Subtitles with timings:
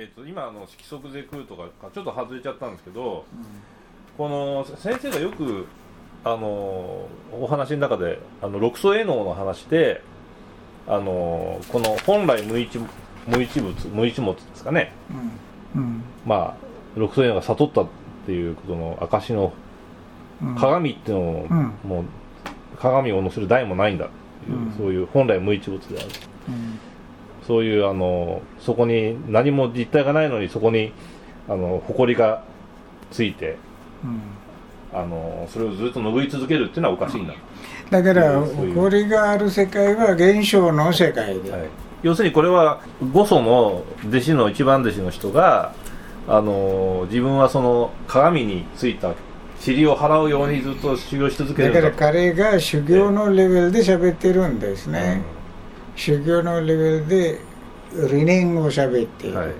[0.00, 3.24] えー、と今あの色即是空とかちょっと外れちゃったんですけど、
[4.16, 5.66] この先生がよく
[6.22, 10.00] あのお話の中であの六層営農の話で
[10.86, 12.78] あのこの本来無一
[13.26, 14.92] 無一物無一物ですかね、
[15.74, 15.82] うん。
[15.82, 16.02] うん。
[16.24, 16.56] まあ
[16.94, 17.86] 六層営農が悟ったっ
[18.24, 19.52] ていうことの証の
[20.40, 20.54] うん。
[20.54, 21.74] 鏡っていうのを、うん。
[21.82, 22.04] もう
[22.78, 24.08] 鏡を乗せる台もないんだっ
[24.44, 24.72] ていう、うん。
[24.78, 26.08] そういう本来無一物である。
[26.50, 26.78] うん
[27.48, 30.92] そういうあのそこに何も実体がないのにそこに
[31.48, 32.44] あの埃が
[33.10, 33.56] ついて
[34.04, 34.20] うん
[34.92, 37.34] あのそれをずっと拭い続けるっていうのはおかしいんだ、
[37.90, 38.74] だからそういう。
[38.74, 41.68] 誇りがある世界は現象の世界で、はい、
[42.02, 42.80] 要するにこれは
[43.12, 45.74] 五祖の弟子の一番弟子の人が
[46.26, 49.14] あの自分はその鏡についた
[49.66, 55.22] 塵を払うようにずっと修行し続けだから彼が修行のレベルで喋ってるんですね、
[55.98, 57.40] 修行のレベルで
[58.10, 59.52] 理念を喋っている、うんはい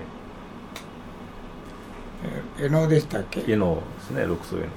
[2.89, 3.41] でしたっけ？
[3.47, 4.67] 家のですね六層への。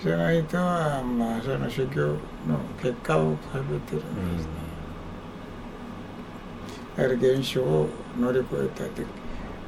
[0.00, 2.16] その人はまあその修行の
[2.80, 4.50] 結果を喋ってるんですね、
[6.96, 9.02] だから現象を乗り越えたって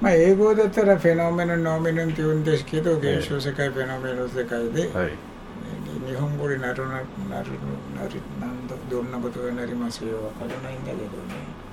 [0.00, 5.10] まあ英語だったらフェノメノノーメノンって言うんですけどええ現象世界フェノメノ世界で、はい
[6.06, 7.50] 日本語になるななるなる
[8.40, 10.16] なんだどんなことがなりますよ。
[10.24, 11.64] わからないんだけどね。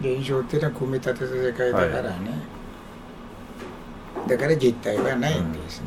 [0.00, 2.42] 現象っていうのは組み立てた世界だからね、
[4.28, 5.86] だから実体はないんですね、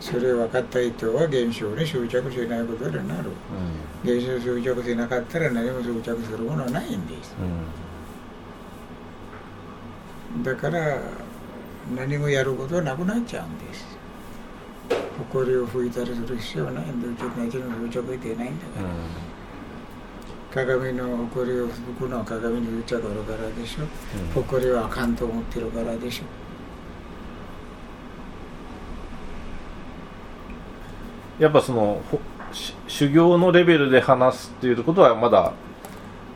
[0.00, 3.30] それを分かった人は現象に執着しないことになる。
[4.04, 7.34] 現象執着しなかったら何も執着するものはないんです。
[10.34, 10.42] うん。
[10.42, 10.98] だから
[11.94, 13.93] 何もやることはなくなっちゃうんです
[15.32, 18.82] 埃を拭いたりする必要はないんだよ何も執着いてないんだか
[20.56, 23.82] ら、鏡の埃を拭くのは鏡に癒着あるからでしょ。
[23.82, 24.42] うん。
[24.42, 26.24] 埃はあかんと思ってるからでしょ。
[31.42, 32.00] やっぱその
[32.86, 35.52] 修行のレベルで話すっていうことはまだ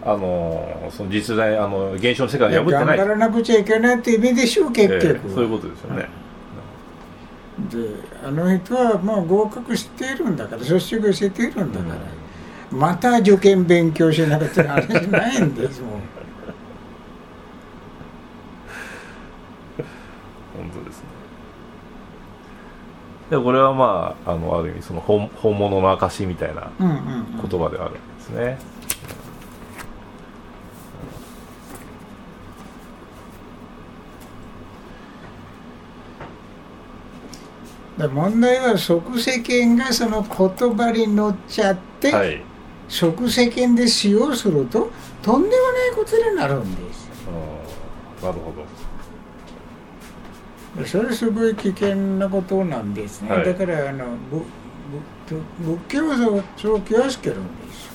[0.04, 2.98] あのその実在あの現象の世界で破って頑ない。
[2.98, 6.08] 張らなくちゃいけないって意味でしょう結局、ええそういうことですよね、で
[8.24, 12.00] あの人はもう合格しているんだから卒業しているんだから、
[12.70, 15.90] また受験勉強しなかったら話ないんですもん。
[20.56, 21.04] 本当ですね。
[23.30, 28.77] でこれはまああのある意味その本本物の証みたいなうんうん、うん、言葉であるんですね、で
[38.06, 42.40] 問題は即世間がその言葉に乗っちゃって、はい、
[42.88, 47.08] 即世間で使用するととんでもないことになるんです。
[47.26, 47.30] う
[48.24, 48.64] んなるほど。
[50.86, 53.44] それすごい危険なことなんですね、はい。
[53.44, 54.44] だからあのぶ
[55.28, 55.42] ぶ
[55.76, 57.90] 仏教はそう気をつけるんです。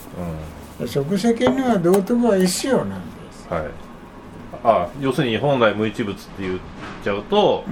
[0.80, 0.88] うん。
[0.88, 3.68] 即世間には道徳は必要なんです、はい。
[4.64, 6.60] あ要するに本来無一物って言っ
[7.04, 7.64] ちゃうと、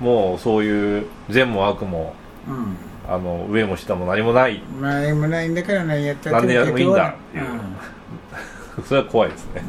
[0.00, 2.14] もうそういう善も悪も
[2.48, 2.76] うん。
[3.08, 4.56] あの上も下も何もない。
[4.56, 7.14] うん何もないんだから何やったって何でやってもいいんだ。
[7.32, 9.64] 結局はそれは怖いですね。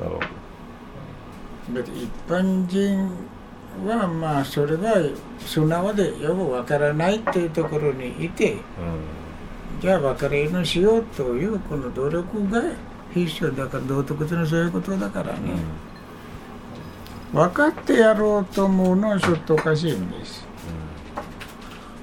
[0.00, 0.04] うん。
[0.04, 0.20] なるほ
[1.68, 3.08] うんだって一般人
[3.86, 4.94] はまあそれが
[5.38, 8.60] 素直でよくわからないっていうところにいてど、
[9.80, 12.62] じゃあ分かるようにしようというこの努力が
[13.14, 15.52] 必要だから道徳ってのはそういうことだからね、
[17.32, 20.46] 分かってやろうと思うのはちょっとおかしいんです、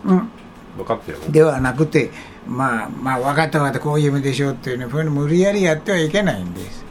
[0.05, 0.29] うん、うん、
[0.77, 2.11] 分かってよではなくて
[2.47, 6.83] まあまあ分かった分かったこういう意味でしょうっていうねふうに無理やりやってはいけないんです。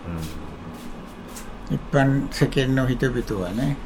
[1.71, 3.77] 一般世間の人々はね。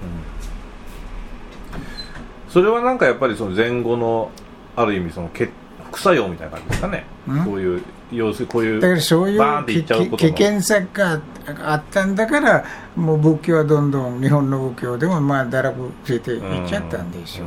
[2.49, 4.31] それはなんかやっぱりその前後の
[4.77, 5.49] ある意味そのけ
[5.87, 7.07] 副作用みたいな感じですかね。
[7.27, 7.45] うん。
[7.45, 7.83] そういう
[8.13, 11.21] 要するにこういうだからそういう危険さが
[11.65, 12.65] あったんだから
[12.95, 17.47] もう仏教はどんどん日本の仏教でもまあ堕落していっちゃったんでしょう、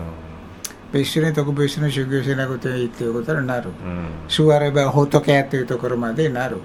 [0.92, 3.70] 別種に特別の修行しなくていいっていうことになる。
[3.70, 3.92] うん。
[3.92, 6.58] うん座れば仏やというところまでなる。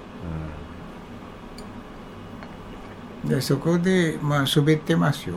[3.23, 5.35] でそこでまあ滑ってますよ。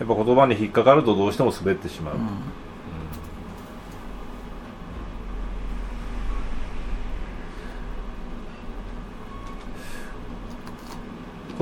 [0.00, 2.20] やっぱ言葉に引っかかるとどうしても滑ってしまう、うん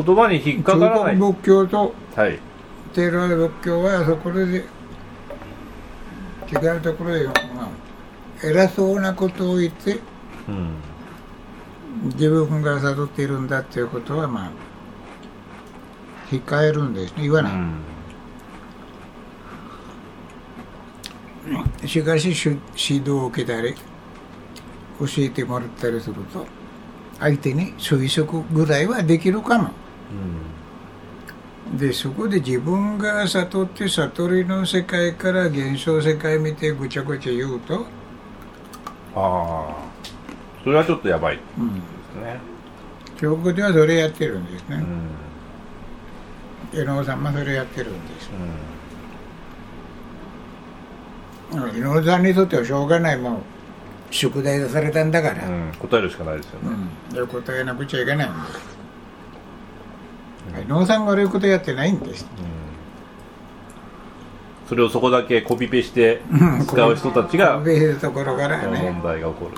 [0.02, 1.16] 言葉に引っかからない。
[1.16, 2.38] 中国仏教とはい。
[2.94, 4.62] テーラー仏教はそこで違
[6.76, 7.68] うところで、まあ、
[8.46, 9.98] 偉そうなことを言って
[10.48, 10.74] うん。
[12.14, 14.50] 自分が悟っているんだっていうことはまあ
[16.30, 17.22] 控えるんですね。
[17.22, 17.56] 言わない、う
[21.84, 21.88] ん。
[21.88, 23.74] しかしし指導を受けたり
[25.00, 26.46] 教えてもらったりすると
[27.18, 29.70] 相手に推測ぐらいはできるかも
[31.76, 37.86] でそこで自分が悟って悟りの世界から現象世界見てぐちゃぐちゃ言うと、
[39.14, 39.74] ああ。
[40.64, 41.36] それはちょっとやばい。
[41.36, 42.40] でうん、すね。
[43.18, 44.82] 教区ではそれやってるんですね。
[46.72, 48.30] うん、江野さんもそれやってるんです
[51.74, 53.40] 井上さんにとってはしょうがないもう
[54.10, 56.76] 宿題出されたんだから、うんうん、答えるしかないですよね、
[57.10, 58.77] うん、で答えなくちゃいけないんです
[60.68, 62.26] 井上さんが悪いことやってないんです。
[64.68, 66.66] それをそこだけコピペしてうん。
[66.66, 69.52] 使う人たちがベースところから問ね、題が起こる、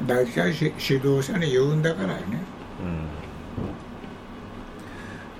[0.00, 2.14] うん、大体し指導者に言うんだからね。
[2.82, 3.08] うん。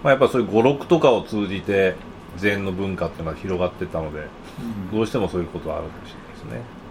[0.03, 1.95] まあ、やっぱそういう語録とかを通じて
[2.39, 4.91] 禅の文化っていうのは広がってったのでうん。
[4.91, 6.82] どうしてもそういうことはあるかもしれないですね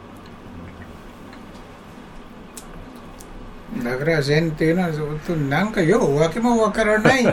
[3.84, 7.24] だから禅っていうのはずっとなんかよう訳もわからない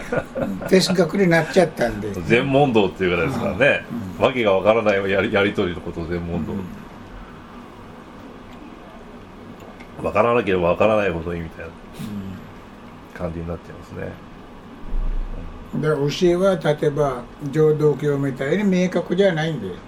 [0.68, 2.12] 哲学になっちゃったんで。
[2.12, 3.84] 禅問答っていうぐらいですからね、
[4.18, 4.24] うん。
[4.24, 6.44] わけがわからないやりやり取りのことを禅問
[9.98, 11.72] 答、わからなければわからないほどいいみたいな
[13.14, 14.02] 感じになっちゃいますね。
[14.02, 14.28] うん
[15.74, 19.68] で教えは例えば浄土教みたいに明確じゃないんで。
[19.68, 19.87] す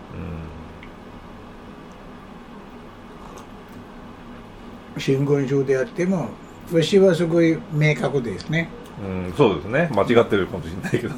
[4.99, 6.29] 真言宗であっても
[6.73, 8.69] 教えはすごい明確ですね。
[9.03, 9.91] うん、うん、そうですね。
[9.93, 11.15] 間違ってるかもしれないけど、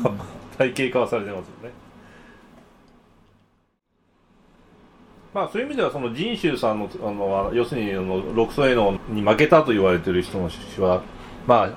[0.56, 1.74] 体系化はされてますよね。
[5.34, 11.02] まあそういう意味ではその仁宗さんのあの要するにあの六祖へのに負けたと言われている人の詩は
[11.46, 11.70] まあ、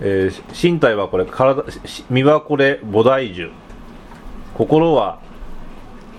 [0.00, 3.50] えー身体はこれ体し身はこれ菩提樹。
[4.54, 5.20] 心は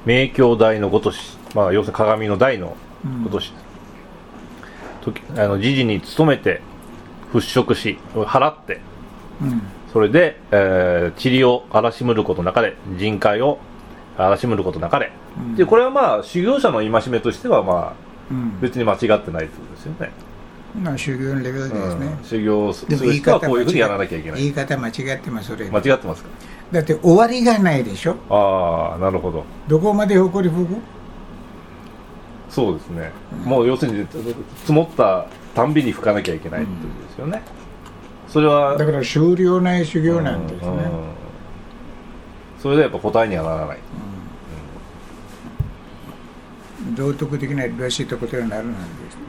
[0.05, 2.75] 明鏡台のごとしまあ要するに鏡の台の
[3.23, 3.70] ごとし、時
[5.37, 6.61] あの時事に努めて
[7.33, 8.79] 払拭し払って
[9.41, 9.61] うん。
[9.91, 13.59] それで、えー、塵を荒らしむることなかれ人海を
[14.17, 15.55] 荒らしむることなかれ、うん。
[15.55, 17.93] でこれはまあ修行者の戒めとしてはまあ
[18.29, 18.61] うん。
[18.61, 20.11] 別に間違ってないってことですよね、
[20.81, 22.23] まあ修行のレベルですね、うん。
[22.23, 24.41] 修行する人はこういうふうにやらなきゃいけない。
[24.41, 26.29] 言い方間違ってますそれ間違ってますか？
[26.71, 28.15] だって終わりがないでしょ？
[28.29, 29.43] ああなるほど。
[29.67, 30.77] どこまで誇り吹く？
[32.51, 33.11] そうですね、
[33.43, 34.05] もう要するに
[34.57, 35.25] 積もった
[35.55, 37.41] たんびに吹かなきゃいけないってことですよね、
[38.27, 40.75] それはだから終了ない修行なんですね、うん。
[40.75, 41.11] うん
[42.61, 43.79] それでやっぱ答えにはならない。
[46.95, 49.17] 道徳的ならしいとことになるなんです。
[49.17, 49.19] う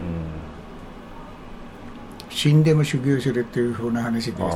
[2.26, 2.36] ん。
[2.36, 4.48] 死んでも修行するっていうふうな話ですね。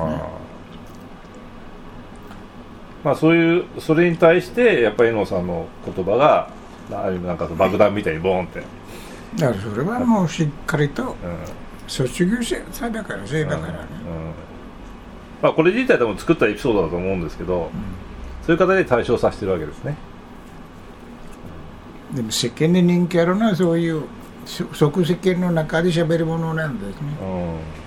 [3.02, 6.50] まあそういうそれに対してやっぱり江野さんの言葉が
[6.92, 8.62] ああいうなんか爆弾みたいにボーンって、
[9.36, 11.16] だからそれはもうしっかりとうん。
[11.88, 12.56] 卒業者
[12.90, 14.32] だからせいだからね、うん。
[15.40, 17.70] まあ、これ自体でも作ったエピソードだと思うんですけど、
[18.44, 19.96] そういう方で対象させてるわけですね。
[22.12, 24.02] でも世間で人気あるのはそういう
[24.44, 27.08] そ即世間の中で喋るものなんですね。
[27.20, 27.85] うん